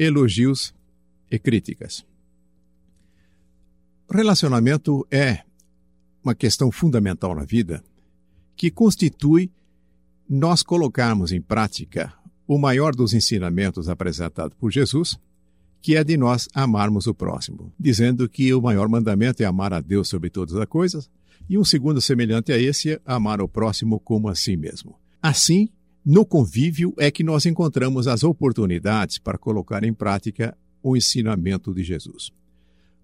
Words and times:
elogios 0.00 0.74
e 1.30 1.38
críticas. 1.38 2.06
Relacionamento 4.10 5.06
é 5.10 5.40
uma 6.24 6.34
questão 6.34 6.72
fundamental 6.72 7.34
na 7.34 7.44
vida 7.44 7.84
que 8.56 8.70
constitui 8.70 9.50
nós 10.26 10.62
colocarmos 10.62 11.32
em 11.32 11.40
prática 11.40 12.14
o 12.46 12.58
maior 12.58 12.94
dos 12.94 13.12
ensinamentos 13.12 13.90
apresentado 13.90 14.56
por 14.56 14.72
Jesus, 14.72 15.18
que 15.82 15.96
é 15.96 16.02
de 16.02 16.16
nós 16.16 16.48
amarmos 16.54 17.06
o 17.06 17.14
próximo, 17.14 17.70
dizendo 17.78 18.26
que 18.26 18.54
o 18.54 18.62
maior 18.62 18.88
mandamento 18.88 19.42
é 19.42 19.46
amar 19.46 19.74
a 19.74 19.80
Deus 19.80 20.08
sobre 20.08 20.30
todas 20.30 20.56
as 20.56 20.66
coisas, 20.66 21.10
e 21.48 21.58
um 21.58 21.64
segundo 21.64 22.00
semelhante 22.00 22.52
a 22.52 22.58
esse 22.58 22.92
é 22.92 23.00
amar 23.04 23.42
o 23.42 23.48
próximo 23.48 24.00
como 24.00 24.28
a 24.28 24.34
si 24.34 24.56
mesmo. 24.56 24.98
Assim, 25.22 25.68
no 26.04 26.24
convívio 26.24 26.94
é 26.98 27.10
que 27.10 27.22
nós 27.22 27.44
encontramos 27.46 28.08
as 28.08 28.24
oportunidades 28.24 29.18
para 29.18 29.38
colocar 29.38 29.84
em 29.84 29.92
prática 29.92 30.56
o 30.82 30.96
ensinamento 30.96 31.74
de 31.74 31.82
Jesus. 31.82 32.30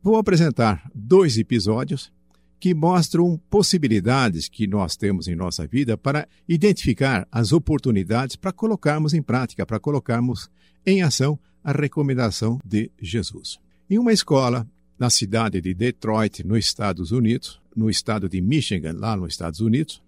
Vou 0.02 0.16
apresentar 0.16 0.91
dois 0.95 1.37
episódios 1.37 2.10
que 2.59 2.74
mostram 2.74 3.38
possibilidades 3.51 4.48
que 4.48 4.66
nós 4.66 4.96
temos 4.96 5.28
em 5.28 5.37
nossa 5.37 5.66
vida 5.66 5.96
para 5.98 6.27
identificar 6.48 7.28
as 7.30 7.52
oportunidades 7.52 8.37
para 8.37 8.52
colocarmos 8.52 9.12
em 9.12 9.23
prática, 9.23 9.66
para 9.66 9.78
colocarmos 9.78 10.48
em 10.84 11.02
ação 11.02 11.38
a 11.62 11.73
recomendação 11.73 12.59
de 12.65 12.90
Jesus. 13.01 13.59
Em 13.90 13.98
uma 13.98 14.12
escola 14.12 14.66
na 14.98 15.10
cidade 15.10 15.60
de 15.60 15.74
Detroit, 15.74 16.46
nos 16.46 16.59
Estados 16.59 17.12
Unidos, 17.12 17.60
no 17.74 17.90
estado 17.90 18.28
de 18.28 18.40
Michigan, 18.40 18.95
lá 18.96 19.16
nos 19.16 19.34
Estados 19.34 19.60
Unidos, 19.60 20.02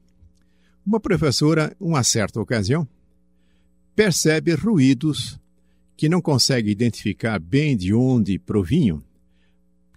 uma 0.89 0.99
professora, 0.99 1.77
uma 1.79 2.03
certa 2.03 2.41
ocasião, 2.41 2.89
percebe 3.95 4.55
ruídos 4.55 5.39
que 5.95 6.09
não 6.09 6.23
consegue 6.23 6.71
identificar 6.71 7.39
bem 7.39 7.77
de 7.77 7.93
onde 7.93 8.39
provinham, 8.39 9.05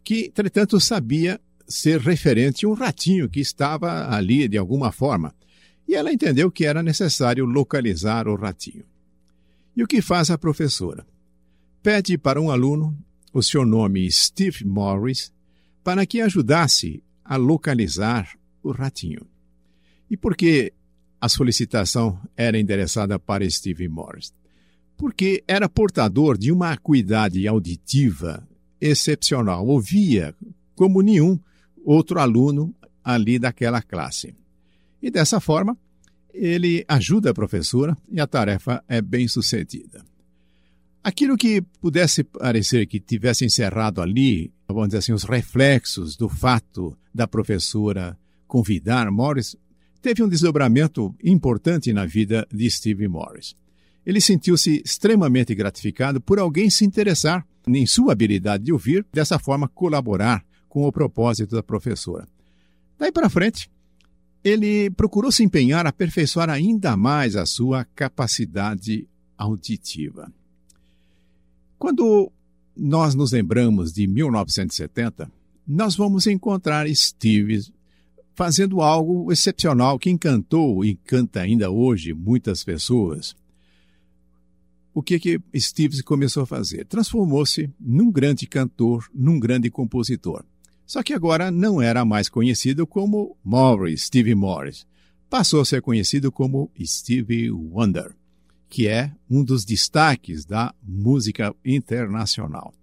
que, 0.04 0.26
entretanto, 0.26 0.82
sabia 0.82 1.40
ser 1.66 2.02
referente 2.02 2.66
a 2.66 2.70
um 2.70 2.74
ratinho 2.74 3.30
que 3.30 3.40
estava 3.40 4.14
ali 4.14 4.50
de 4.50 4.58
alguma 4.58 4.92
forma. 4.92 5.34
E 5.88 5.96
ela 5.96 6.12
entendeu 6.12 6.52
que 6.52 6.66
era 6.66 6.84
necessário 6.84 7.46
localizar 7.46 8.28
o 8.28 8.36
ratinho. 8.36 8.84
E 9.78 9.82
o 9.82 9.88
que 9.88 10.02
faz 10.02 10.30
a 10.30 10.38
professora? 10.38 11.08
Pede 11.82 12.18
para 12.18 12.42
um 12.42 12.52
aluno, 12.52 12.98
o 13.32 13.42
seu 13.42 13.66
nome 13.66 14.12
Steve 14.12 14.66
Morris, 14.66 15.32
para 15.86 16.06
que 16.06 16.20
ajudasse 16.20 17.02
a 17.24 17.38
localizar 17.38 18.38
o 18.62 18.72
ratinho. 18.72 19.26
E 20.10 20.18
por 20.18 20.36
que 20.36 20.74
a 21.22 21.30
solicitação 21.30 22.20
era 22.36 22.60
endereçada 22.60 23.20
para 23.20 23.48
Steve 23.48 23.88
Morris? 23.88 24.34
Porque 24.98 25.44
era 25.48 25.70
portador 25.70 26.36
de 26.36 26.52
uma 26.52 26.72
acuidade 26.72 27.48
auditiva 27.48 28.46
excepcional, 28.82 29.68
ouvia 29.68 30.36
como 30.76 31.02
nenhum 31.02 31.40
outro 31.86 32.20
aluno 32.20 32.74
ali 33.04 33.38
daquela 33.38 33.82
classe. 33.82 34.36
E 35.02 35.12
dessa 35.12 35.40
forma, 35.40 35.78
ele 36.34 36.84
ajuda 36.88 37.32
a 37.32 37.34
professora 37.34 37.96
e 38.12 38.20
a 38.20 38.26
tarefa 38.26 38.84
é 38.88 39.02
bem 39.02 39.28
sucedida. 39.28 40.04
Aquilo 41.04 41.36
que 41.36 41.62
pudesse 41.80 42.24
parecer 42.24 42.86
que 42.86 43.00
tivesse 43.00 43.44
encerrado 43.44 44.02
ali, 44.02 44.52
vamos 44.68 44.90
dizer 44.90 45.00
assim, 45.00 45.14
os 45.14 45.24
reflexos 45.24 46.16
do 46.16 46.30
fato 46.30 46.96
da 47.14 47.28
professora 47.28 48.18
convidar 48.48 49.10
Morris, 49.10 49.56
teve 50.02 50.24
um 50.24 50.28
desdobramento 50.28 51.14
importante 51.24 51.94
na 51.94 52.06
vida 52.06 52.48
de 52.52 52.70
Steve 52.70 53.08
Morris. 53.08 53.56
Ele 54.06 54.20
sentiu-se 54.20 54.82
extremamente 54.84 55.54
gratificado 55.54 56.20
por 56.20 56.40
alguém 56.40 56.70
se 56.70 56.84
interessar 56.84 57.46
em 57.68 57.86
sua 57.86 58.14
habilidade 58.14 58.64
de 58.64 58.74
ouvir, 58.74 59.06
dessa 59.14 59.38
forma 59.38 59.68
colaborar 59.68 60.44
com 60.68 60.88
o 60.88 60.92
propósito 60.92 61.56
da 61.56 61.62
professora. 61.62 62.28
Daí 62.98 63.12
para 63.12 63.30
frente, 63.30 63.70
ele 64.44 64.90
procurou 64.92 65.32
se 65.32 65.44
empenhar 65.44 65.86
a 65.86 65.90
aperfeiçoar 65.90 66.50
ainda 66.50 66.98
mais 66.98 67.36
a 67.36 67.46
sua 67.46 67.86
capacidade 67.96 69.08
auditiva. 69.38 70.32
Quando 71.78 72.32
nós 72.76 73.14
nos 73.14 73.32
lembramos 73.32 73.92
de 73.92 74.08
1970, 74.08 75.32
nós 75.68 75.96
vamos 75.96 76.26
encontrar 76.26 76.88
Steve 76.96 77.72
fazendo 78.34 78.82
algo 78.82 79.32
excepcional 79.32 80.00
que 80.00 80.10
encantou 80.10 80.84
e 80.84 80.92
encanta 80.92 81.42
ainda 81.42 81.70
hoje 81.70 82.14
muitas 82.14 82.64
pessoas. 82.64 83.36
O 84.94 85.02
que 85.02 85.20
que 85.20 85.42
Steve 85.56 86.04
começou 86.04 86.44
a 86.44 86.46
fazer? 86.46 86.86
Transformou-se 86.86 87.70
num 87.80 88.12
grande 88.12 88.46
cantor, 88.46 89.10
num 89.14 89.40
grande 89.40 89.70
compositor. 89.70 90.44
Só 90.86 91.02
que 91.02 91.14
agora 91.14 91.50
não 91.50 91.82
era 91.82 92.04
mais 92.04 92.28
conhecido 92.28 92.86
como 92.86 93.38
Morris, 93.42 94.04
Stevie 94.04 94.36
Morris. 94.36 94.86
Passou 95.30 95.62
a 95.62 95.66
ser 95.66 95.82
conhecido 95.82 96.30
como 96.30 96.70
Stevie 96.78 97.50
Wonder, 97.50 98.14
que 98.70 98.90
é 98.90 99.14
um 99.30 99.42
dos 99.42 99.64
destaques 99.64 100.44
da 100.44 100.76
música 100.84 101.56
internacional. 101.64 102.74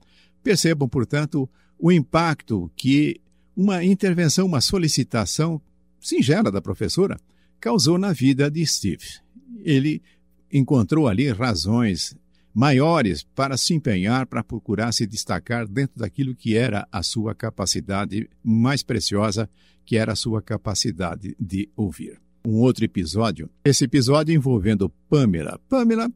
Percebam, 0.43 0.89
portanto, 0.89 1.47
o 1.79 1.93
impacto 1.93 2.71
que 2.75 3.21
uma 3.59 3.83
intervenção, 3.83 4.47
uma 4.47 4.61
solicitação 4.61 5.61
singela 6.01 6.49
da 6.49 6.63
professora 6.63 7.19
causou 7.61 7.99
na 7.99 8.13
vida 8.13 8.49
de 8.49 8.65
Steve. 8.65 9.05
Ele 9.65 10.01
encontrou 10.53 11.09
ali 11.09 11.29
razões 11.33 12.17
maiores 12.55 13.25
para 13.35 13.57
se 13.57 13.75
empenhar, 13.75 14.27
para 14.27 14.45
procurar 14.45 14.93
se 14.93 15.05
destacar 15.05 15.67
dentro 15.67 15.99
daquilo 15.99 16.37
que 16.37 16.57
era 16.57 16.87
a 16.93 17.03
sua 17.03 17.35
capacidade 17.35 18.31
mais 18.45 18.85
preciosa, 18.85 19.51
que 19.85 19.97
era 19.97 20.13
a 20.13 20.17
sua 20.17 20.41
capacidade 20.41 21.35
de 21.39 21.69
ouvir. 21.75 22.21
Um 22.47 22.61
outro 22.61 22.85
episódio, 22.85 23.51
esse 23.65 23.85
episódio 23.85 24.33
envolvendo 24.33 24.89
Pamela. 25.11 25.61
Pamela 25.69 26.09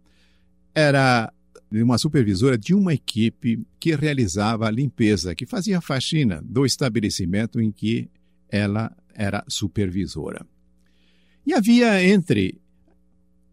era 0.72 1.32
uma 1.80 1.96
supervisora 1.96 2.58
de 2.58 2.74
uma 2.74 2.92
equipe 2.92 3.64
que 3.78 3.94
realizava 3.94 4.66
a 4.66 4.70
limpeza, 4.70 5.34
que 5.34 5.46
fazia 5.46 5.80
faxina 5.80 6.42
do 6.44 6.66
estabelecimento 6.66 7.60
em 7.60 7.70
que 7.70 8.10
ela 8.48 8.94
era 9.14 9.44
supervisora. 9.46 10.44
E 11.46 11.54
havia 11.54 12.04
entre 12.04 12.60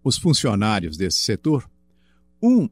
os 0.04 0.18
funcionários 0.18 0.98
desse 0.98 1.20
setor 1.20 1.70
um 2.42 2.68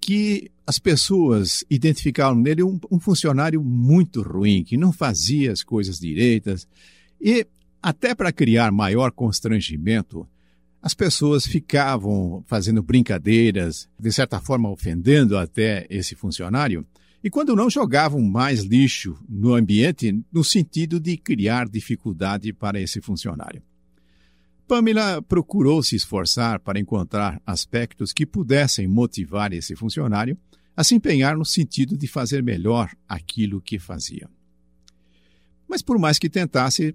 que 0.00 0.50
as 0.66 0.78
pessoas 0.78 1.64
identificaram 1.70 2.36
nele 2.36 2.62
um, 2.62 2.78
um 2.90 3.00
funcionário 3.00 3.62
muito 3.62 4.22
ruim, 4.22 4.62
que 4.62 4.76
não 4.76 4.92
fazia 4.92 5.52
as 5.52 5.62
coisas 5.62 5.98
direitas. 5.98 6.66
E, 7.20 7.46
até 7.82 8.14
para 8.14 8.32
criar 8.32 8.70
maior 8.72 9.10
constrangimento, 9.10 10.26
as 10.86 10.94
pessoas 10.94 11.44
ficavam 11.44 12.44
fazendo 12.46 12.80
brincadeiras, 12.80 13.88
de 13.98 14.12
certa 14.12 14.40
forma 14.40 14.70
ofendendo 14.70 15.36
até 15.36 15.84
esse 15.90 16.14
funcionário, 16.14 16.86
e 17.24 17.28
quando 17.28 17.56
não 17.56 17.68
jogavam 17.68 18.22
mais 18.22 18.62
lixo 18.62 19.18
no 19.28 19.52
ambiente, 19.54 20.22
no 20.32 20.44
sentido 20.44 21.00
de 21.00 21.16
criar 21.16 21.68
dificuldade 21.68 22.52
para 22.52 22.80
esse 22.80 23.00
funcionário. 23.00 23.64
Pamela 24.68 25.20
procurou 25.20 25.82
se 25.82 25.96
esforçar 25.96 26.60
para 26.60 26.78
encontrar 26.78 27.42
aspectos 27.44 28.12
que 28.12 28.24
pudessem 28.24 28.86
motivar 28.86 29.52
esse 29.52 29.74
funcionário 29.74 30.38
a 30.76 30.84
se 30.84 30.94
empenhar 30.94 31.36
no 31.36 31.44
sentido 31.44 31.96
de 31.96 32.06
fazer 32.06 32.44
melhor 32.44 32.94
aquilo 33.08 33.60
que 33.60 33.80
fazia. 33.80 34.30
Mas 35.68 35.82
por 35.82 35.98
mais 35.98 36.16
que 36.16 36.30
tentasse, 36.30 36.94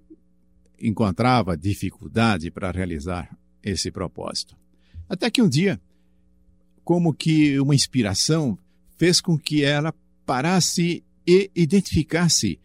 encontrava 0.79 1.57
dificuldade 1.57 2.49
para 2.49 2.71
realizar 2.71 3.40
esse 3.63 3.91
propósito. 3.91 4.55
Até 5.09 5.29
que 5.29 5.41
um 5.41 5.49
dia, 5.49 5.79
como 6.83 7.13
que 7.13 7.59
uma 7.59 7.75
inspiração 7.75 8.57
fez 8.97 9.19
com 9.19 9.37
que 9.37 9.63
ela 9.63 9.93
parasse 10.25 11.03
e 11.27 11.51
identificasse 11.55 12.59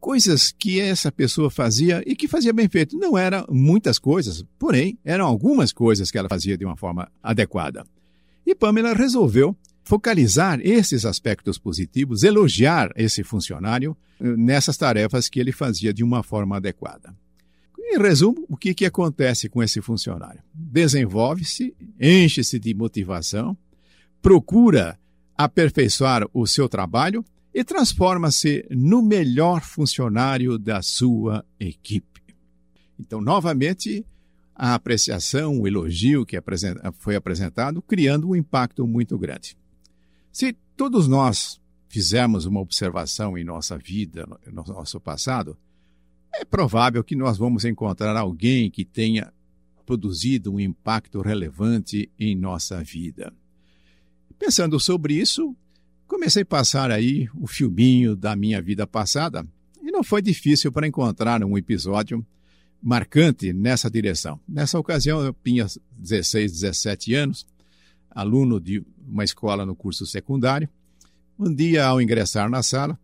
coisas 0.00 0.50
que 0.50 0.80
essa 0.80 1.12
pessoa 1.12 1.50
fazia 1.50 2.02
e 2.06 2.16
que 2.16 2.26
fazia 2.26 2.52
bem 2.52 2.68
feito. 2.68 2.98
Não 2.98 3.16
eram 3.16 3.44
muitas 3.50 3.98
coisas, 3.98 4.44
porém, 4.58 4.98
eram 5.04 5.26
algumas 5.26 5.72
coisas 5.72 6.10
que 6.10 6.18
ela 6.18 6.28
fazia 6.28 6.56
de 6.56 6.64
uma 6.64 6.76
forma 6.76 7.10
adequada. 7.22 7.84
E 8.46 8.54
Pamela 8.54 8.94
resolveu 8.94 9.54
focalizar 9.84 10.60
esses 10.62 11.04
aspectos 11.04 11.58
positivos, 11.58 12.22
elogiar 12.22 12.90
esse 12.96 13.22
funcionário 13.22 13.96
eh, 14.20 14.36
nessas 14.36 14.76
tarefas 14.76 15.28
que 15.28 15.38
ele 15.38 15.52
fazia 15.52 15.92
de 15.92 16.02
uma 16.02 16.22
forma 16.22 16.56
adequada. 16.56 17.14
Em 17.92 17.98
resumo, 17.98 18.46
o 18.48 18.56
que, 18.56 18.72
que 18.72 18.86
acontece 18.86 19.48
com 19.48 19.60
esse 19.60 19.82
funcionário? 19.82 20.40
Desenvolve-se, 20.54 21.74
enche-se 22.00 22.56
de 22.56 22.72
motivação, 22.72 23.58
procura 24.22 24.96
aperfeiçoar 25.36 26.24
o 26.32 26.46
seu 26.46 26.68
trabalho 26.68 27.24
e 27.52 27.64
transforma-se 27.64 28.64
no 28.70 29.02
melhor 29.02 29.62
funcionário 29.62 30.56
da 30.56 30.82
sua 30.82 31.44
equipe. 31.58 32.22
Então, 32.96 33.20
novamente, 33.20 34.06
a 34.54 34.74
apreciação, 34.74 35.58
o 35.58 35.66
elogio 35.66 36.24
que 36.24 36.40
foi 36.98 37.16
apresentado, 37.16 37.82
criando 37.82 38.28
um 38.28 38.36
impacto 38.36 38.86
muito 38.86 39.18
grande. 39.18 39.56
Se 40.30 40.56
todos 40.76 41.08
nós 41.08 41.60
fizermos 41.88 42.44
uma 42.44 42.60
observação 42.60 43.36
em 43.36 43.42
nossa 43.42 43.76
vida, 43.76 44.28
no 44.46 44.62
nosso 44.62 45.00
passado, 45.00 45.58
é 46.34 46.44
provável 46.44 47.02
que 47.02 47.16
nós 47.16 47.38
vamos 47.38 47.64
encontrar 47.64 48.16
alguém 48.16 48.70
que 48.70 48.84
tenha 48.84 49.32
produzido 49.84 50.52
um 50.52 50.60
impacto 50.60 51.20
relevante 51.20 52.10
em 52.18 52.36
nossa 52.36 52.82
vida. 52.82 53.32
Pensando 54.38 54.78
sobre 54.78 55.14
isso, 55.14 55.54
comecei 56.06 56.42
a 56.42 56.46
passar 56.46 56.90
aí 56.90 57.28
o 57.34 57.46
filminho 57.46 58.14
da 58.14 58.34
minha 58.36 58.62
vida 58.62 58.86
passada 58.86 59.46
e 59.82 59.90
não 59.90 60.02
foi 60.02 60.22
difícil 60.22 60.70
para 60.70 60.86
encontrar 60.86 61.42
um 61.44 61.58
episódio 61.58 62.24
marcante 62.82 63.52
nessa 63.52 63.90
direção. 63.90 64.40
Nessa 64.48 64.78
ocasião, 64.78 65.20
eu 65.20 65.34
tinha 65.44 65.66
16, 65.98 66.52
17 66.52 67.14
anos, 67.14 67.46
aluno 68.10 68.60
de 68.60 68.82
uma 69.06 69.24
escola 69.24 69.66
no 69.66 69.74
curso 69.74 70.06
secundário. 70.06 70.68
Um 71.38 71.54
dia, 71.54 71.86
ao 71.86 72.00
ingressar 72.00 72.48
na 72.48 72.62
sala, 72.62 72.98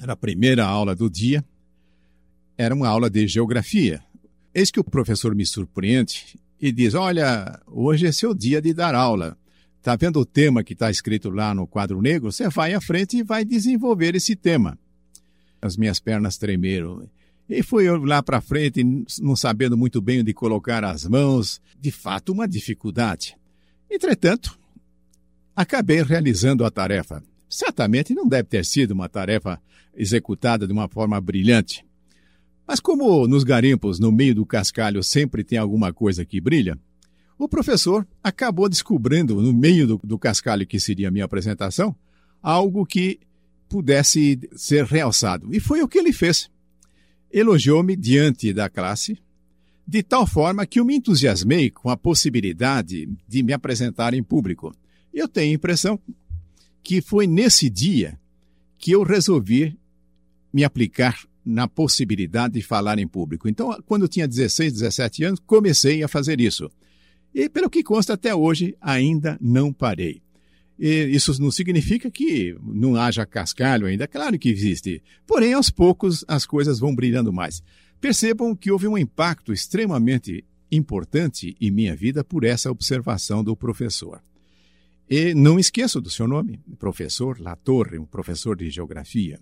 era 0.00 0.12
a 0.12 0.16
primeira 0.16 0.64
aula 0.64 0.94
do 0.94 1.10
dia, 1.10 1.44
era 2.56 2.74
uma 2.74 2.88
aula 2.88 3.10
de 3.10 3.26
geografia. 3.26 4.02
Eis 4.54 4.70
que 4.70 4.80
o 4.80 4.84
professor 4.84 5.34
me 5.34 5.44
surpreende 5.44 6.38
e 6.60 6.70
diz: 6.72 6.94
Olha, 6.94 7.60
hoje 7.66 8.06
é 8.06 8.12
seu 8.12 8.34
dia 8.34 8.60
de 8.62 8.72
dar 8.72 8.94
aula. 8.94 9.36
Está 9.78 9.96
vendo 9.96 10.18
o 10.18 10.24
tema 10.24 10.64
que 10.64 10.72
está 10.72 10.90
escrito 10.90 11.28
lá 11.28 11.54
no 11.54 11.66
quadro 11.66 12.00
negro? 12.00 12.32
Você 12.32 12.48
vai 12.48 12.72
à 12.72 12.80
frente 12.80 13.18
e 13.18 13.22
vai 13.22 13.44
desenvolver 13.44 14.14
esse 14.14 14.34
tema. 14.34 14.78
As 15.60 15.76
minhas 15.76 16.00
pernas 16.00 16.38
tremeram. 16.38 17.06
E 17.48 17.62
fui 17.62 17.86
lá 17.98 18.22
para 18.22 18.40
frente, 18.40 18.82
não 19.20 19.36
sabendo 19.36 19.76
muito 19.76 20.00
bem 20.00 20.20
onde 20.20 20.32
colocar 20.32 20.82
as 20.84 21.04
mãos. 21.04 21.60
De 21.78 21.90
fato, 21.90 22.32
uma 22.32 22.48
dificuldade. 22.48 23.36
Entretanto, 23.90 24.58
acabei 25.54 26.02
realizando 26.02 26.64
a 26.64 26.70
tarefa. 26.70 27.22
Certamente 27.48 28.14
não 28.14 28.26
deve 28.26 28.48
ter 28.48 28.64
sido 28.64 28.92
uma 28.92 29.08
tarefa 29.08 29.60
executada 29.94 30.66
de 30.66 30.72
uma 30.72 30.88
forma 30.88 31.20
brilhante. 31.20 31.84
Mas 32.66 32.80
como 32.80 33.26
nos 33.26 33.44
garimpos, 33.44 33.98
no 33.98 34.10
meio 34.10 34.34
do 34.34 34.46
cascalho, 34.46 35.02
sempre 35.02 35.44
tem 35.44 35.58
alguma 35.58 35.92
coisa 35.92 36.24
que 36.24 36.40
brilha, 36.40 36.78
o 37.38 37.48
professor 37.48 38.06
acabou 38.22 38.68
descobrindo, 38.68 39.40
no 39.40 39.52
meio 39.52 39.86
do, 39.86 40.00
do 40.02 40.18
cascalho 40.18 40.66
que 40.66 40.80
seria 40.80 41.08
a 41.08 41.10
minha 41.10 41.24
apresentação, 41.24 41.94
algo 42.42 42.86
que 42.86 43.18
pudesse 43.68 44.38
ser 44.54 44.84
realçado. 44.84 45.54
E 45.54 45.60
foi 45.60 45.82
o 45.82 45.88
que 45.88 45.98
ele 45.98 46.12
fez. 46.12 46.48
Elogiou-me 47.32 47.96
diante 47.96 48.52
da 48.52 48.68
classe, 48.70 49.18
de 49.86 50.02
tal 50.02 50.26
forma 50.26 50.64
que 50.64 50.78
eu 50.80 50.84
me 50.84 50.96
entusiasmei 50.96 51.70
com 51.70 51.90
a 51.90 51.96
possibilidade 51.96 53.08
de 53.28 53.42
me 53.42 53.52
apresentar 53.52 54.14
em 54.14 54.22
público. 54.22 54.72
Eu 55.12 55.28
tenho 55.28 55.52
a 55.52 55.54
impressão 55.54 55.98
que 56.82 57.00
foi 57.00 57.26
nesse 57.26 57.68
dia 57.68 58.18
que 58.78 58.92
eu 58.92 59.02
resolvi 59.02 59.76
me 60.52 60.62
aplicar 60.62 61.26
na 61.44 61.68
possibilidade 61.68 62.54
de 62.54 62.62
falar 62.62 62.98
em 62.98 63.06
público. 63.06 63.48
Então, 63.48 63.76
quando 63.86 64.02
eu 64.02 64.08
tinha 64.08 64.26
16, 64.26 64.72
17 64.72 65.24
anos, 65.24 65.40
comecei 65.44 66.02
a 66.02 66.08
fazer 66.08 66.40
isso. 66.40 66.70
E, 67.34 67.48
pelo 67.48 67.68
que 67.68 67.82
consta 67.82 68.14
até 68.14 68.34
hoje, 68.34 68.76
ainda 68.80 69.36
não 69.40 69.72
parei. 69.72 70.22
E 70.78 71.04
isso 71.14 71.40
não 71.40 71.50
significa 71.50 72.10
que 72.10 72.56
não 72.62 72.96
haja 72.96 73.26
cascalho 73.26 73.86
ainda, 73.86 74.08
claro 74.08 74.38
que 74.38 74.48
existe. 74.48 75.02
Porém, 75.26 75.52
aos 75.52 75.70
poucos, 75.70 76.24
as 76.26 76.46
coisas 76.46 76.78
vão 76.78 76.94
brilhando 76.94 77.32
mais. 77.32 77.62
Percebam 78.00 78.54
que 78.54 78.70
houve 78.70 78.88
um 78.88 78.98
impacto 78.98 79.52
extremamente 79.52 80.44
importante 80.70 81.56
em 81.60 81.70
minha 81.70 81.94
vida 81.94 82.24
por 82.24 82.44
essa 82.44 82.70
observação 82.70 83.44
do 83.44 83.56
professor. 83.56 84.20
E 85.08 85.34
não 85.34 85.58
esqueço 85.58 86.00
do 86.00 86.10
seu 86.10 86.26
nome, 86.26 86.60
professor 86.78 87.38
Latorre, 87.38 87.98
um 87.98 88.06
professor 88.06 88.56
de 88.56 88.70
geografia. 88.70 89.40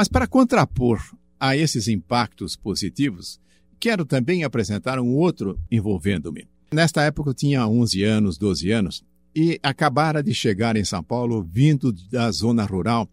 Mas 0.00 0.08
para 0.08 0.26
contrapor 0.26 0.98
a 1.38 1.54
esses 1.54 1.86
impactos 1.86 2.56
positivos, 2.56 3.38
quero 3.78 4.02
também 4.06 4.44
apresentar 4.44 4.98
um 4.98 5.14
outro 5.14 5.60
envolvendo-me. 5.70 6.48
Nesta 6.72 7.02
época 7.02 7.28
eu 7.28 7.34
tinha 7.34 7.68
11 7.68 8.02
anos, 8.04 8.38
12 8.38 8.70
anos, 8.70 9.04
e 9.36 9.60
acabara 9.62 10.22
de 10.22 10.32
chegar 10.32 10.74
em 10.74 10.84
São 10.84 11.02
Paulo 11.02 11.42
vindo 11.42 11.92
da 12.10 12.30
zona 12.30 12.64
rural, 12.64 13.06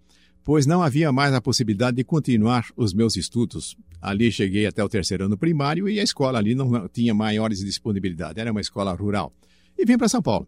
pois 0.45 0.65
não 0.65 0.81
havia 0.81 1.11
mais 1.11 1.33
a 1.33 1.41
possibilidade 1.41 1.97
de 1.97 2.05
continuar 2.05 2.65
os 2.77 2.93
meus 2.93 3.17
estudos. 3.17 3.75
Ali 4.01 4.31
cheguei 4.31 4.65
até 4.65 4.81
o 4.81 4.87
terceiro 4.87 5.25
ano 5.25 5.37
primário 5.37 5.89
e 5.89 5.99
a 5.99 6.03
escola 6.03 6.39
ali 6.39 6.55
não 6.55 6.87
tinha 6.87 7.13
maiores 7.13 7.59
disponibilidades, 7.59 8.39
era 8.39 8.49
uma 8.49 8.61
escola 8.61 8.93
rural. 8.93 9.33
E 9.77 9.83
vim 9.83 9.97
para 9.97 10.07
São 10.07 10.21
Paulo. 10.21 10.47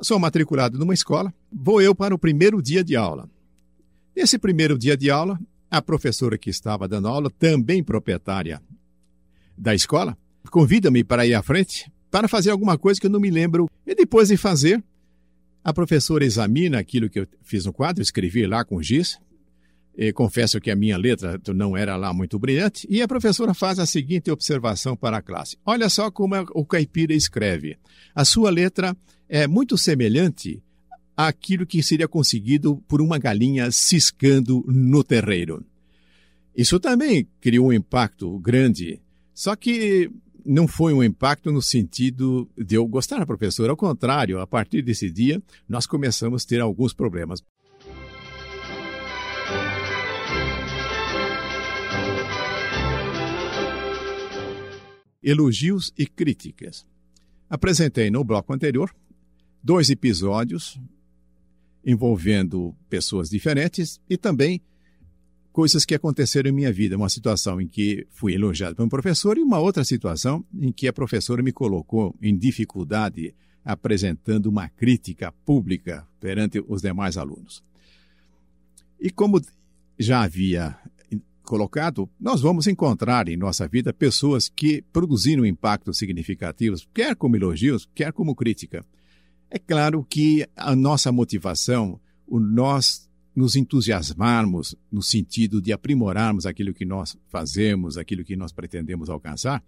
Sou 0.00 0.18
matriculado 0.18 0.78
numa 0.78 0.94
escola, 0.94 1.30
vou 1.52 1.82
eu 1.82 1.94
para 1.94 2.14
o 2.14 2.18
primeiro 2.18 2.62
dia 2.62 2.82
de 2.82 2.96
aula. 2.96 3.28
Nesse 4.20 4.38
primeiro 4.38 4.76
dia 4.76 4.98
de 4.98 5.10
aula, 5.10 5.40
a 5.70 5.80
professora 5.80 6.36
que 6.36 6.50
estava 6.50 6.86
dando 6.86 7.08
aula, 7.08 7.30
também 7.30 7.82
proprietária 7.82 8.60
da 9.56 9.74
escola, 9.74 10.14
convida-me 10.50 11.02
para 11.02 11.26
ir 11.26 11.32
à 11.32 11.42
frente 11.42 11.90
para 12.10 12.28
fazer 12.28 12.50
alguma 12.50 12.76
coisa 12.76 13.00
que 13.00 13.06
eu 13.06 13.10
não 13.10 13.18
me 13.18 13.30
lembro. 13.30 13.66
E 13.86 13.94
depois 13.94 14.28
de 14.28 14.36
fazer, 14.36 14.84
a 15.64 15.72
professora 15.72 16.22
examina 16.22 16.78
aquilo 16.78 17.08
que 17.08 17.20
eu 17.20 17.26
fiz 17.42 17.64
no 17.64 17.72
quadro, 17.72 18.02
escrevi 18.02 18.46
lá 18.46 18.62
com 18.62 18.82
giz. 18.82 19.18
E 19.96 20.12
confesso 20.12 20.60
que 20.60 20.70
a 20.70 20.76
minha 20.76 20.98
letra 20.98 21.40
não 21.54 21.74
era 21.74 21.96
lá 21.96 22.12
muito 22.12 22.38
brilhante. 22.38 22.86
E 22.90 23.00
a 23.00 23.08
professora 23.08 23.54
faz 23.54 23.78
a 23.78 23.86
seguinte 23.86 24.30
observação 24.30 24.94
para 24.94 25.16
a 25.16 25.22
classe: 25.22 25.56
Olha 25.64 25.88
só 25.88 26.10
como 26.10 26.34
o 26.52 26.66
caipira 26.66 27.14
escreve. 27.14 27.78
A 28.14 28.26
sua 28.26 28.50
letra 28.50 28.94
é 29.26 29.46
muito 29.46 29.78
semelhante 29.78 30.62
àquilo 31.28 31.66
que 31.66 31.82
seria 31.82 32.08
conseguido 32.08 32.76
por 32.88 33.00
uma 33.00 33.18
galinha 33.18 33.70
ciscando 33.70 34.64
no 34.66 35.02
terreiro. 35.02 35.64
Isso 36.56 36.78
também 36.78 37.26
criou 37.40 37.68
um 37.68 37.72
impacto 37.72 38.38
grande. 38.38 39.00
Só 39.32 39.56
que 39.56 40.10
não 40.44 40.66
foi 40.66 40.92
um 40.92 41.02
impacto 41.02 41.52
no 41.52 41.62
sentido 41.62 42.48
de 42.56 42.74
eu 42.74 42.86
gostar 42.86 43.18
da 43.18 43.26
professora. 43.26 43.70
Ao 43.70 43.76
contrário, 43.76 44.40
a 44.40 44.46
partir 44.46 44.82
desse 44.82 45.10
dia, 45.10 45.42
nós 45.68 45.86
começamos 45.86 46.44
a 46.44 46.46
ter 46.46 46.60
alguns 46.60 46.92
problemas. 46.92 47.42
Elogios 55.22 55.92
e 55.98 56.06
críticas. 56.06 56.86
Apresentei 57.48 58.10
no 58.10 58.24
bloco 58.24 58.52
anterior 58.52 58.90
dois 59.62 59.90
episódios 59.90 60.80
envolvendo 61.84 62.74
pessoas 62.88 63.28
diferentes 63.30 64.00
e 64.08 64.16
também 64.16 64.60
coisas 65.52 65.84
que 65.84 65.94
aconteceram 65.94 66.50
em 66.50 66.54
minha 66.54 66.72
vida. 66.72 66.96
Uma 66.96 67.08
situação 67.08 67.60
em 67.60 67.66
que 67.66 68.06
fui 68.10 68.34
elogiado 68.34 68.76
por 68.76 68.84
um 68.84 68.88
professor 68.88 69.36
e 69.36 69.42
uma 69.42 69.58
outra 69.58 69.84
situação 69.84 70.44
em 70.58 70.72
que 70.72 70.88
a 70.88 70.92
professora 70.92 71.42
me 71.42 71.52
colocou 71.52 72.14
em 72.20 72.36
dificuldade 72.36 73.34
apresentando 73.64 74.46
uma 74.46 74.68
crítica 74.68 75.32
pública 75.44 76.06
perante 76.18 76.64
os 76.66 76.80
demais 76.80 77.16
alunos. 77.16 77.62
E 78.98 79.10
como 79.10 79.40
já 79.98 80.22
havia 80.22 80.76
colocado, 81.42 82.08
nós 82.18 82.40
vamos 82.40 82.66
encontrar 82.66 83.28
em 83.28 83.36
nossa 83.36 83.66
vida 83.66 83.92
pessoas 83.92 84.48
que 84.48 84.82
produziram 84.92 85.44
impactos 85.44 85.98
significativos, 85.98 86.88
quer 86.94 87.16
como 87.16 87.36
elogios, 87.36 87.88
quer 87.94 88.12
como 88.12 88.34
crítica. 88.34 88.84
É 89.50 89.58
claro 89.58 90.06
que 90.08 90.46
a 90.54 90.76
nossa 90.76 91.10
motivação, 91.10 92.00
o 92.26 92.38
nós 92.38 93.08
nos 93.34 93.56
entusiasmarmos 93.56 94.76
no 94.90 95.02
sentido 95.02 95.60
de 95.60 95.72
aprimorarmos 95.72 96.46
aquilo 96.46 96.74
que 96.74 96.84
nós 96.84 97.16
fazemos, 97.28 97.96
aquilo 97.96 98.24
que 98.24 98.36
nós 98.36 98.52
pretendemos 98.52 99.10
alcançar, 99.10 99.62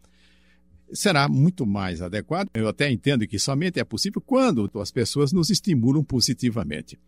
será 0.92 1.28
muito 1.28 1.66
mais 1.66 2.00
adequado. 2.00 2.48
Eu 2.54 2.68
até 2.68 2.90
entendo 2.90 3.26
que 3.26 3.38
somente 3.38 3.80
é 3.80 3.84
possível 3.84 4.20
quando 4.20 4.70
as 4.80 4.90
pessoas 4.90 5.32
nos 5.32 5.50
estimulam 5.50 6.04
positivamente. 6.04 6.98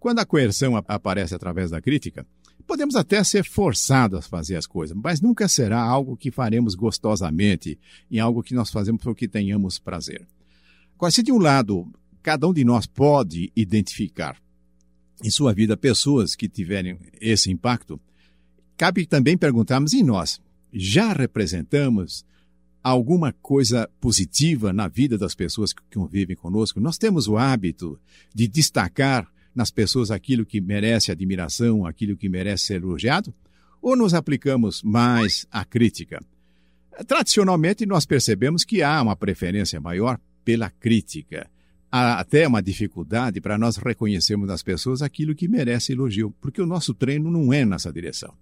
Quando 0.00 0.18
a 0.18 0.26
coerção 0.26 0.76
aparece 0.76 1.34
através 1.34 1.70
da 1.70 1.80
crítica, 1.80 2.26
podemos 2.66 2.96
até 2.96 3.22
ser 3.22 3.44
forçados 3.44 4.18
a 4.18 4.22
fazer 4.22 4.56
as 4.56 4.66
coisas, 4.66 4.96
mas 5.02 5.20
nunca 5.20 5.48
será 5.48 5.80
algo 5.80 6.16
que 6.16 6.30
faremos 6.30 6.74
gostosamente, 6.74 7.78
em 8.10 8.18
algo 8.18 8.42
que 8.42 8.54
nós 8.54 8.70
fazemos 8.70 9.02
porque 9.02 9.28
tenhamos 9.28 9.78
prazer. 9.78 10.26
Agora, 10.94 11.10
se 11.10 11.22
de 11.22 11.32
um 11.32 11.38
lado 11.38 11.90
cada 12.24 12.48
um 12.48 12.54
de 12.54 12.64
nós 12.64 12.86
pode 12.86 13.52
identificar 13.54 14.36
em 15.22 15.30
sua 15.30 15.52
vida 15.52 15.76
pessoas 15.76 16.34
que 16.34 16.48
tiverem 16.48 16.98
esse 17.20 17.52
impacto, 17.52 18.00
cabe 18.78 19.04
também 19.04 19.36
perguntarmos: 19.36 19.92
e 19.92 20.02
nós? 20.02 20.40
Já 20.72 21.12
representamos 21.12 22.24
alguma 22.82 23.30
coisa 23.30 23.88
positiva 24.00 24.72
na 24.72 24.88
vida 24.88 25.16
das 25.18 25.34
pessoas 25.34 25.72
que 25.72 25.82
convivem 25.94 26.34
conosco? 26.34 26.80
Nós 26.80 26.96
temos 26.96 27.28
o 27.28 27.36
hábito 27.36 28.00
de 28.34 28.48
destacar 28.48 29.30
nas 29.54 29.70
pessoas 29.70 30.10
aquilo 30.10 30.46
que 30.46 30.60
merece 30.60 31.12
admiração, 31.12 31.86
aquilo 31.86 32.16
que 32.16 32.28
merece 32.28 32.64
ser 32.64 32.82
elogiado? 32.82 33.32
Ou 33.80 33.94
nos 33.94 34.14
aplicamos 34.14 34.82
mais 34.82 35.46
à 35.50 35.62
crítica? 35.62 36.24
Tradicionalmente, 37.06 37.84
nós 37.84 38.06
percebemos 38.06 38.64
que 38.64 38.82
há 38.82 39.00
uma 39.02 39.14
preferência 39.14 39.78
maior 39.78 40.18
pela 40.42 40.70
crítica 40.70 41.48
há 41.94 42.18
até 42.18 42.48
uma 42.48 42.60
dificuldade 42.60 43.40
para 43.40 43.56
nós 43.56 43.76
reconhecermos 43.76 44.48
nas 44.48 44.64
pessoas 44.64 45.00
aquilo 45.00 45.32
que 45.32 45.46
merece 45.46 45.92
elogio, 45.92 46.34
porque 46.40 46.60
o 46.60 46.66
nosso 46.66 46.92
treino 46.92 47.30
não 47.30 47.52
é 47.52 47.64
nessa 47.64 47.92
direção. 47.92 48.34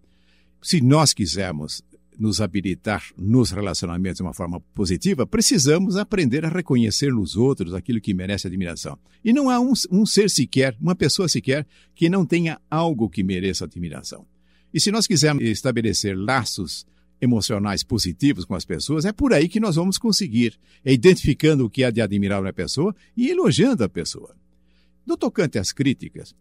Se 0.63 0.81
nós 0.81 1.13
quisermos 1.13 1.83
nos 2.19 2.41
habilitar 2.41 3.05
nos 3.15 3.51
relacionamentos 3.51 4.17
de 4.17 4.23
uma 4.23 4.33
forma 4.33 4.59
positiva, 4.75 5.27
precisamos 5.27 5.99
aprender 5.99 6.47
a 6.47 6.49
reconhecer 6.49 7.13
nos 7.13 7.37
outros 7.37 7.75
aquilo 7.75 8.01
que 8.01 8.15
merece 8.15 8.47
admiração. 8.47 8.99
E 9.23 9.35
não 9.35 9.51
há 9.51 9.61
um, 9.61 9.75
um 9.91 10.07
ser 10.07 10.31
sequer, 10.31 10.75
uma 10.81 10.95
pessoa 10.95 11.29
sequer, 11.29 11.67
que 11.95 12.09
não 12.09 12.25
tenha 12.25 12.59
algo 12.71 13.11
que 13.11 13.23
mereça 13.23 13.67
admiração. 13.67 14.25
E 14.73 14.81
se 14.81 14.91
nós 14.91 15.07
quisermos 15.07 15.45
estabelecer 15.45 16.17
laços 16.17 16.87
emocionais 17.23 17.85
positivos 17.85 18.45
com 18.45 18.57
as 18.57 18.65
pessoas, 18.65 19.05
é 19.05 19.13
por 19.13 19.33
aí 19.33 19.49
que 19.49 19.61
nós 19.61 19.77
vamos 19.77 19.97
conseguir, 19.97 20.59
é 20.85 20.93
identificando 20.93 21.65
o 21.65 21.71
que 21.71 21.85
há 21.85 21.91
de 21.91 22.01
admirar 22.01 22.43
na 22.43 22.53
pessoa 22.53 22.95
e 23.17 23.31
elogiando 23.31 23.85
a 23.85 23.89
pessoa. 23.89 24.35
No 25.07 25.17
tocante 25.17 25.57
às 25.57 25.71
críticas, 25.71 26.35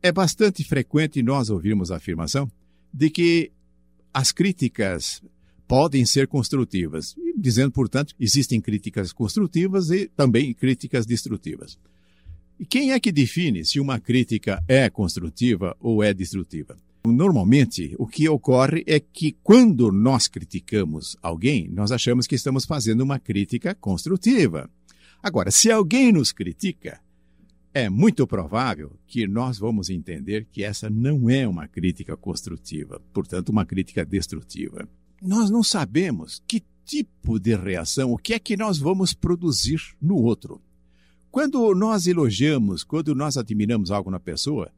é 0.00 0.12
bastante 0.12 0.62
frequente 0.62 1.20
nós 1.20 1.50
ouvirmos 1.50 1.90
a 1.90 1.96
afirmação 1.96 2.50
de 2.92 3.10
que 3.10 3.50
as 4.12 4.30
críticas 4.30 5.20
podem 5.66 6.06
ser 6.06 6.28
construtivas, 6.28 7.16
dizendo, 7.36 7.72
portanto, 7.72 8.14
existem 8.20 8.60
críticas 8.60 9.12
construtivas 9.12 9.90
e 9.90 10.06
também 10.06 10.54
críticas 10.54 11.04
destrutivas. 11.04 11.76
E 12.60 12.64
quem 12.64 12.92
é 12.92 13.00
que 13.00 13.10
define 13.10 13.64
se 13.64 13.80
uma 13.80 13.98
crítica 13.98 14.62
é 14.68 14.88
construtiva 14.88 15.76
ou 15.80 16.04
é 16.04 16.14
destrutiva? 16.14 16.76
Normalmente, 17.06 17.94
o 17.98 18.06
que 18.06 18.26
ocorre 18.30 18.82
é 18.86 18.98
que 18.98 19.36
quando 19.42 19.92
nós 19.92 20.26
criticamos 20.26 21.16
alguém, 21.20 21.68
nós 21.68 21.92
achamos 21.92 22.26
que 22.26 22.34
estamos 22.34 22.64
fazendo 22.64 23.02
uma 23.02 23.18
crítica 23.18 23.74
construtiva. 23.74 24.70
Agora, 25.22 25.50
se 25.50 25.70
alguém 25.70 26.10
nos 26.10 26.32
critica, 26.32 26.98
é 27.74 27.90
muito 27.90 28.26
provável 28.26 28.92
que 29.06 29.26
nós 29.26 29.58
vamos 29.58 29.90
entender 29.90 30.46
que 30.50 30.64
essa 30.64 30.88
não 30.88 31.28
é 31.28 31.46
uma 31.46 31.68
crítica 31.68 32.16
construtiva, 32.16 33.02
portanto, 33.12 33.50
uma 33.50 33.66
crítica 33.66 34.02
destrutiva. 34.02 34.88
Nós 35.20 35.50
não 35.50 35.62
sabemos 35.62 36.42
que 36.46 36.62
tipo 36.86 37.38
de 37.38 37.54
reação, 37.54 38.12
o 38.12 38.18
que 38.18 38.32
é 38.32 38.38
que 38.38 38.56
nós 38.56 38.78
vamos 38.78 39.12
produzir 39.12 39.80
no 40.00 40.16
outro. 40.16 40.60
Quando 41.30 41.74
nós 41.74 42.06
elogiamos, 42.06 42.82
quando 42.82 43.14
nós 43.14 43.36
admiramos 43.36 43.90
algo 43.90 44.10
na 44.10 44.20
pessoa, 44.20 44.70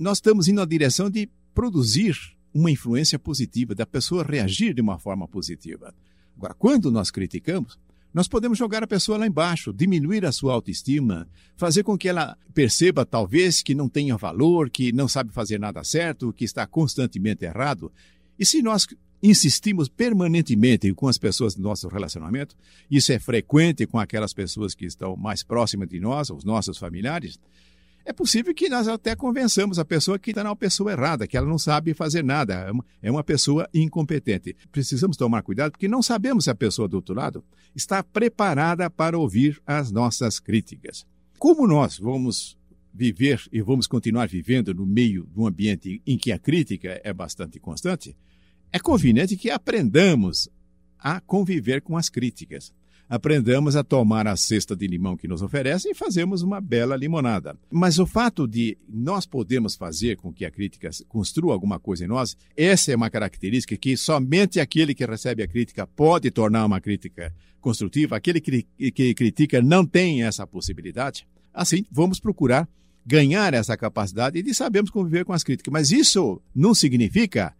nós 0.00 0.18
estamos 0.18 0.48
indo 0.48 0.56
na 0.56 0.64
direção 0.64 1.10
de 1.10 1.28
produzir 1.54 2.16
uma 2.52 2.70
influência 2.70 3.18
positiva, 3.18 3.74
da 3.74 3.86
pessoa 3.86 4.24
reagir 4.24 4.74
de 4.74 4.80
uma 4.80 4.98
forma 4.98 5.28
positiva. 5.28 5.94
Agora, 6.36 6.54
quando 6.54 6.90
nós 6.90 7.10
criticamos, 7.10 7.78
nós 8.12 8.26
podemos 8.26 8.58
jogar 8.58 8.82
a 8.82 8.88
pessoa 8.88 9.18
lá 9.18 9.26
embaixo, 9.26 9.72
diminuir 9.72 10.24
a 10.24 10.32
sua 10.32 10.54
autoestima, 10.54 11.28
fazer 11.56 11.84
com 11.84 11.96
que 11.96 12.08
ela 12.08 12.36
perceba, 12.52 13.04
talvez, 13.04 13.62
que 13.62 13.74
não 13.74 13.88
tenha 13.88 14.16
valor, 14.16 14.68
que 14.68 14.90
não 14.90 15.06
sabe 15.06 15.32
fazer 15.32 15.60
nada 15.60 15.84
certo, 15.84 16.32
que 16.32 16.44
está 16.44 16.66
constantemente 16.66 17.44
errado. 17.44 17.92
E 18.38 18.44
se 18.44 18.62
nós 18.62 18.88
insistimos 19.22 19.88
permanentemente 19.88 20.92
com 20.94 21.06
as 21.06 21.18
pessoas 21.18 21.54
do 21.54 21.62
nosso 21.62 21.86
relacionamento, 21.88 22.56
isso 22.90 23.12
é 23.12 23.18
frequente 23.18 23.86
com 23.86 23.98
aquelas 23.98 24.32
pessoas 24.32 24.74
que 24.74 24.86
estão 24.86 25.14
mais 25.14 25.42
próximas 25.42 25.88
de 25.88 26.00
nós, 26.00 26.30
os 26.30 26.42
nossos 26.42 26.78
familiares, 26.78 27.38
é 28.04 28.12
possível 28.12 28.54
que 28.54 28.68
nós 28.68 28.88
até 28.88 29.14
convençamos 29.14 29.78
a 29.78 29.84
pessoa 29.84 30.18
que 30.18 30.30
está 30.30 30.42
na 30.42 30.54
pessoa 30.56 30.92
errada, 30.92 31.26
que 31.26 31.36
ela 31.36 31.46
não 31.46 31.58
sabe 31.58 31.94
fazer 31.94 32.24
nada, 32.24 32.54
é 32.54 32.70
uma, 32.70 32.84
é 33.02 33.10
uma 33.10 33.24
pessoa 33.24 33.68
incompetente. 33.72 34.56
Precisamos 34.72 35.16
tomar 35.16 35.42
cuidado 35.42 35.72
porque 35.72 35.88
não 35.88 36.02
sabemos 36.02 36.44
se 36.44 36.50
a 36.50 36.54
pessoa 36.54 36.88
do 36.88 36.94
outro 36.94 37.14
lado 37.14 37.44
está 37.74 38.02
preparada 38.02 38.90
para 38.90 39.18
ouvir 39.18 39.60
as 39.66 39.90
nossas 39.90 40.40
críticas. 40.40 41.06
Como 41.38 41.66
nós 41.66 41.98
vamos 41.98 42.58
viver 42.92 43.42
e 43.52 43.62
vamos 43.62 43.86
continuar 43.86 44.28
vivendo 44.28 44.74
no 44.74 44.84
meio 44.84 45.26
de 45.32 45.38
um 45.38 45.46
ambiente 45.46 46.02
em 46.06 46.18
que 46.18 46.32
a 46.32 46.38
crítica 46.38 47.00
é 47.04 47.12
bastante 47.12 47.60
constante, 47.60 48.16
é 48.72 48.78
conveniente 48.78 49.36
que 49.36 49.50
aprendamos 49.50 50.48
a 50.98 51.20
conviver 51.20 51.80
com 51.80 51.96
as 51.96 52.08
críticas 52.08 52.72
aprendamos 53.10 53.74
a 53.74 53.82
tomar 53.82 54.28
a 54.28 54.36
cesta 54.36 54.76
de 54.76 54.86
limão 54.86 55.16
que 55.16 55.26
nos 55.26 55.42
oferecem 55.42 55.90
e 55.90 55.94
fazemos 55.96 56.42
uma 56.42 56.60
bela 56.60 56.96
limonada. 56.96 57.58
Mas 57.68 57.98
o 57.98 58.06
fato 58.06 58.46
de 58.46 58.78
nós 58.88 59.26
podermos 59.26 59.74
fazer 59.74 60.16
com 60.16 60.32
que 60.32 60.44
a 60.44 60.50
crítica 60.50 60.88
construa 61.08 61.52
alguma 61.52 61.80
coisa 61.80 62.04
em 62.04 62.06
nós, 62.08 62.36
essa 62.56 62.92
é 62.92 62.96
uma 62.96 63.10
característica 63.10 63.76
que 63.76 63.96
somente 63.96 64.60
aquele 64.60 64.94
que 64.94 65.04
recebe 65.04 65.42
a 65.42 65.48
crítica 65.48 65.88
pode 65.88 66.30
tornar 66.30 66.64
uma 66.64 66.80
crítica 66.80 67.34
construtiva, 67.60 68.16
aquele 68.16 68.40
que, 68.40 68.64
que 68.92 69.12
critica 69.12 69.60
não 69.60 69.84
tem 69.84 70.22
essa 70.22 70.46
possibilidade. 70.46 71.26
Assim, 71.52 71.84
vamos 71.90 72.20
procurar 72.20 72.68
ganhar 73.04 73.54
essa 73.54 73.76
capacidade 73.76 74.40
de 74.40 74.54
sabermos 74.54 74.90
conviver 74.90 75.24
com 75.24 75.32
as 75.32 75.42
críticas. 75.42 75.72
Mas 75.72 75.90
isso 75.90 76.40
não 76.54 76.72
significa 76.72 77.52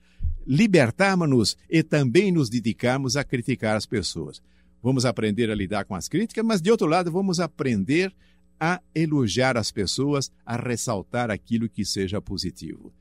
libertarmos-nos 0.46 1.56
e 1.68 1.82
também 1.82 2.30
nos 2.30 2.48
dedicarmos 2.48 3.16
a 3.16 3.24
criticar 3.24 3.74
as 3.74 3.84
pessoas. 3.84 4.40
Vamos 4.82 5.04
aprender 5.04 5.50
a 5.50 5.54
lidar 5.54 5.84
com 5.84 5.94
as 5.94 6.08
críticas, 6.08 6.44
mas 6.44 6.60
de 6.60 6.70
outro 6.70 6.86
lado, 6.86 7.10
vamos 7.10 7.40
aprender 7.40 8.14
a 8.58 8.80
elogiar 8.94 9.56
as 9.56 9.70
pessoas, 9.70 10.30
a 10.44 10.56
ressaltar 10.56 11.30
aquilo 11.30 11.68
que 11.68 11.84
seja 11.84 12.20
positivo. 12.20 12.92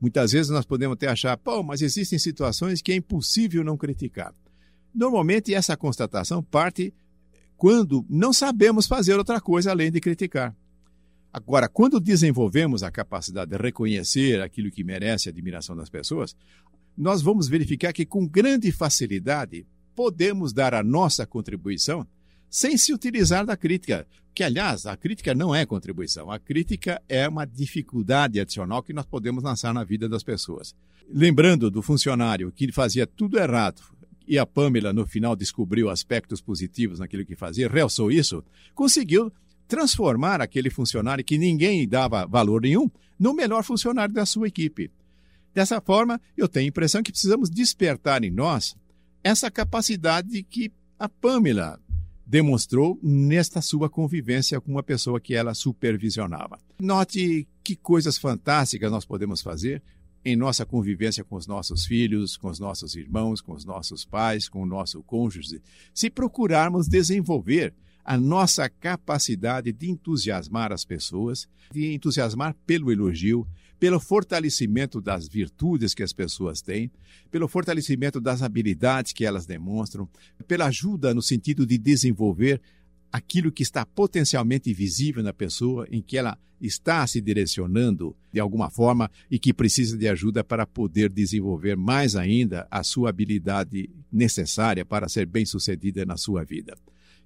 Muitas 0.00 0.32
vezes 0.32 0.50
nós 0.50 0.64
podemos 0.64 0.94
até 0.94 1.08
achar, 1.08 1.36
pô, 1.36 1.62
mas 1.62 1.82
existem 1.82 2.18
situações 2.18 2.80
que 2.80 2.92
é 2.92 2.96
impossível 2.96 3.62
não 3.62 3.76
criticar. 3.76 4.34
Normalmente 4.94 5.54
essa 5.54 5.76
constatação 5.76 6.42
parte 6.42 6.92
quando 7.56 8.04
não 8.08 8.32
sabemos 8.32 8.86
fazer 8.86 9.14
outra 9.14 9.40
coisa 9.40 9.70
além 9.70 9.90
de 9.90 10.00
criticar. 10.00 10.56
Agora, 11.32 11.68
quando 11.68 12.00
desenvolvemos 12.00 12.82
a 12.82 12.90
capacidade 12.90 13.50
de 13.50 13.56
reconhecer 13.56 14.40
aquilo 14.40 14.70
que 14.70 14.82
merece 14.82 15.28
a 15.28 15.32
admiração 15.32 15.76
das 15.76 15.90
pessoas, 15.90 16.34
nós 16.96 17.22
vamos 17.22 17.48
verificar 17.48 17.92
que 17.92 18.04
com 18.04 18.26
grande 18.26 18.72
facilidade 18.72 19.66
podemos 20.00 20.54
dar 20.54 20.72
a 20.72 20.82
nossa 20.82 21.26
contribuição 21.26 22.06
sem 22.48 22.78
se 22.78 22.90
utilizar 22.90 23.44
da 23.44 23.54
crítica. 23.54 24.06
Que, 24.34 24.42
aliás, 24.42 24.86
a 24.86 24.96
crítica 24.96 25.34
não 25.34 25.54
é 25.54 25.66
contribuição. 25.66 26.30
A 26.30 26.38
crítica 26.38 27.02
é 27.06 27.28
uma 27.28 27.44
dificuldade 27.44 28.40
adicional 28.40 28.82
que 28.82 28.94
nós 28.94 29.04
podemos 29.04 29.44
lançar 29.44 29.74
na 29.74 29.84
vida 29.84 30.08
das 30.08 30.22
pessoas. 30.22 30.74
Lembrando 31.06 31.70
do 31.70 31.82
funcionário 31.82 32.50
que 32.50 32.72
fazia 32.72 33.06
tudo 33.06 33.38
errado 33.38 33.82
e 34.26 34.38
a 34.38 34.46
Pamela, 34.46 34.90
no 34.90 35.06
final, 35.06 35.36
descobriu 35.36 35.90
aspectos 35.90 36.40
positivos 36.40 36.98
naquilo 36.98 37.26
que 37.26 37.36
fazia, 37.36 37.68
realçou 37.68 38.10
isso, 38.10 38.42
conseguiu 38.74 39.30
transformar 39.68 40.40
aquele 40.40 40.70
funcionário 40.70 41.22
que 41.22 41.36
ninguém 41.36 41.86
dava 41.86 42.24
valor 42.24 42.62
nenhum 42.62 42.90
no 43.18 43.34
melhor 43.34 43.62
funcionário 43.62 44.14
da 44.14 44.24
sua 44.24 44.48
equipe. 44.48 44.90
Dessa 45.52 45.78
forma, 45.78 46.18
eu 46.38 46.48
tenho 46.48 46.64
a 46.64 46.68
impressão 46.68 47.02
que 47.02 47.12
precisamos 47.12 47.50
despertar 47.50 48.24
em 48.24 48.30
nós 48.30 48.74
essa 49.22 49.50
capacidade 49.50 50.42
que 50.42 50.72
a 50.98 51.08
Pamela 51.08 51.80
demonstrou 52.26 52.98
nesta 53.02 53.60
sua 53.60 53.90
convivência 53.90 54.60
com 54.60 54.70
uma 54.70 54.82
pessoa 54.82 55.20
que 55.20 55.34
ela 55.34 55.52
supervisionava. 55.52 56.58
Note 56.78 57.48
que 57.64 57.74
coisas 57.74 58.16
fantásticas 58.18 58.90
nós 58.90 59.04
podemos 59.04 59.42
fazer 59.42 59.82
em 60.24 60.36
nossa 60.36 60.64
convivência 60.66 61.24
com 61.24 61.36
os 61.36 61.46
nossos 61.46 61.86
filhos, 61.86 62.36
com 62.36 62.48
os 62.48 62.60
nossos 62.60 62.94
irmãos, 62.94 63.40
com 63.40 63.52
os 63.52 63.64
nossos 63.64 64.04
pais, 64.04 64.48
com 64.48 64.62
o 64.62 64.66
nosso 64.66 65.02
cônjuge, 65.02 65.60
se 65.94 66.10
procurarmos 66.10 66.86
desenvolver 66.86 67.74
a 68.04 68.16
nossa 68.16 68.68
capacidade 68.68 69.72
de 69.72 69.90
entusiasmar 69.90 70.72
as 70.72 70.84
pessoas, 70.84 71.48
de 71.72 71.92
entusiasmar 71.92 72.54
pelo 72.66 72.92
elogio, 72.92 73.46
pelo 73.80 73.98
fortalecimento 73.98 75.00
das 75.00 75.26
virtudes 75.26 75.94
que 75.94 76.02
as 76.02 76.12
pessoas 76.12 76.60
têm, 76.60 76.90
pelo 77.30 77.48
fortalecimento 77.48 78.20
das 78.20 78.42
habilidades 78.42 79.10
que 79.14 79.24
elas 79.24 79.46
demonstram, 79.46 80.06
pela 80.46 80.66
ajuda 80.66 81.14
no 81.14 81.22
sentido 81.22 81.66
de 81.66 81.78
desenvolver 81.78 82.60
aquilo 83.10 83.50
que 83.50 83.62
está 83.62 83.84
potencialmente 83.86 84.72
visível 84.74 85.22
na 85.22 85.32
pessoa, 85.32 85.88
em 85.90 86.02
que 86.02 86.18
ela 86.18 86.38
está 86.60 87.06
se 87.06 87.22
direcionando 87.22 88.14
de 88.30 88.38
alguma 88.38 88.68
forma 88.68 89.10
e 89.30 89.38
que 89.38 89.54
precisa 89.54 89.96
de 89.96 90.06
ajuda 90.06 90.44
para 90.44 90.66
poder 90.66 91.10
desenvolver 91.10 91.74
mais 91.74 92.14
ainda 92.14 92.68
a 92.70 92.84
sua 92.84 93.08
habilidade 93.08 93.88
necessária 94.12 94.84
para 94.84 95.08
ser 95.08 95.24
bem-sucedida 95.24 96.04
na 96.04 96.18
sua 96.18 96.44
vida. 96.44 96.76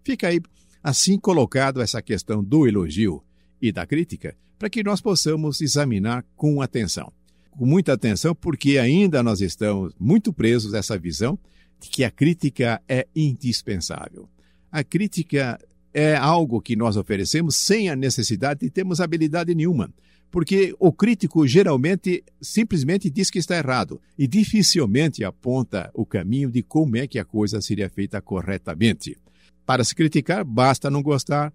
Fica 0.04 0.28
aí 0.28 0.40
assim 0.80 1.18
colocado 1.18 1.80
essa 1.82 2.00
questão 2.00 2.44
do 2.44 2.68
elogio 2.68 3.24
e 3.60 3.72
da 3.72 3.86
crítica, 3.86 4.36
para 4.58 4.70
que 4.70 4.82
nós 4.82 5.00
possamos 5.00 5.60
examinar 5.60 6.24
com 6.36 6.60
atenção. 6.62 7.12
Com 7.50 7.66
muita 7.66 7.92
atenção, 7.92 8.34
porque 8.34 8.78
ainda 8.78 9.22
nós 9.22 9.40
estamos 9.40 9.92
muito 9.98 10.32
presos 10.32 10.74
a 10.74 10.78
essa 10.78 10.98
visão 10.98 11.38
de 11.80 11.88
que 11.88 12.04
a 12.04 12.10
crítica 12.10 12.80
é 12.88 13.06
indispensável. 13.14 14.28
A 14.70 14.82
crítica 14.82 15.58
é 15.92 16.16
algo 16.16 16.60
que 16.60 16.74
nós 16.74 16.96
oferecemos 16.96 17.54
sem 17.56 17.88
a 17.88 17.94
necessidade 17.94 18.60
de 18.60 18.70
termos 18.70 19.00
habilidade 19.00 19.54
nenhuma, 19.54 19.88
porque 20.34 20.74
o 20.80 20.92
crítico 20.92 21.46
geralmente 21.46 22.24
simplesmente 22.40 23.08
diz 23.08 23.30
que 23.30 23.38
está 23.38 23.56
errado 23.56 24.00
e 24.18 24.26
dificilmente 24.26 25.22
aponta 25.22 25.92
o 25.94 26.04
caminho 26.04 26.50
de 26.50 26.60
como 26.60 26.96
é 26.96 27.06
que 27.06 27.20
a 27.20 27.24
coisa 27.24 27.60
seria 27.60 27.88
feita 27.88 28.20
corretamente. 28.20 29.16
Para 29.64 29.84
se 29.84 29.94
criticar, 29.94 30.44
basta 30.44 30.90
não 30.90 31.02
gostar, 31.02 31.52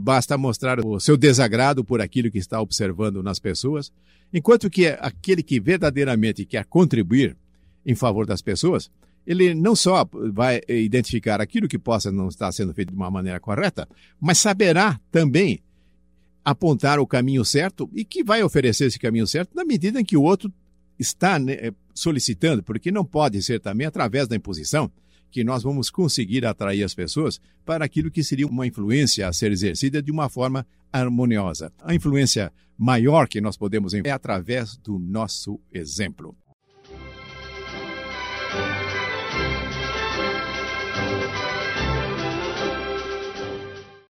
basta 0.00 0.36
mostrar 0.36 0.84
o 0.84 0.98
seu 1.00 1.16
desagrado 1.16 1.84
por 1.84 2.00
aquilo 2.00 2.30
que 2.30 2.38
está 2.38 2.60
observando 2.60 3.22
nas 3.22 3.38
pessoas, 3.38 3.92
enquanto 4.32 4.68
que 4.68 4.86
aquele 4.86 5.42
que 5.42 5.60
verdadeiramente 5.60 6.44
quer 6.44 6.64
contribuir 6.64 7.36
em 7.84 7.94
favor 7.94 8.26
das 8.26 8.42
pessoas, 8.42 8.90
ele 9.26 9.54
não 9.54 9.76
só 9.76 10.08
vai 10.32 10.60
identificar 10.68 11.40
aquilo 11.40 11.68
que 11.68 11.78
possa 11.78 12.10
não 12.10 12.28
estar 12.28 12.50
sendo 12.52 12.72
feito 12.72 12.90
de 12.90 12.96
uma 12.96 13.10
maneira 13.10 13.38
correta, 13.38 13.88
mas 14.20 14.38
saberá 14.38 14.98
também 15.10 15.60
apontar 16.44 16.98
o 16.98 17.06
caminho 17.06 17.44
certo 17.44 17.90
e 17.92 18.04
que 18.04 18.24
vai 18.24 18.42
oferecer 18.42 18.86
esse 18.86 18.98
caminho 18.98 19.26
certo 19.26 19.54
na 19.54 19.64
medida 19.64 20.00
em 20.00 20.04
que 20.04 20.16
o 20.16 20.22
outro 20.22 20.50
está 20.98 21.38
né, 21.38 21.72
solicitando, 21.92 22.62
porque 22.62 22.90
não 22.90 23.04
pode 23.04 23.42
ser 23.42 23.60
também 23.60 23.86
através 23.86 24.26
da 24.26 24.34
imposição 24.34 24.90
que 25.30 25.44
nós 25.44 25.62
vamos 25.62 25.90
conseguir 25.90 26.44
atrair 26.46 26.82
as 26.82 26.94
pessoas 26.94 27.40
para 27.64 27.84
aquilo 27.84 28.10
que 28.10 28.24
seria 28.24 28.46
uma 28.46 28.66
influência 28.66 29.28
a 29.28 29.32
ser 29.32 29.52
exercida 29.52 30.02
de 30.02 30.10
uma 30.10 30.28
forma 30.28 30.66
harmoniosa. 30.92 31.72
A 31.82 31.94
influência 31.94 32.52
maior 32.76 33.28
que 33.28 33.40
nós 33.40 33.56
podemos 33.56 33.92
é 33.94 34.10
através 34.10 34.76
do 34.76 34.98
nosso 34.98 35.60
exemplo. 35.72 36.36